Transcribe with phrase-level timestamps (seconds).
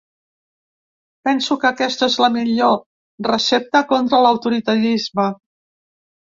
[1.27, 2.73] Penso que aquesta és la millor
[3.29, 5.29] recepta contra l’autoritarisme.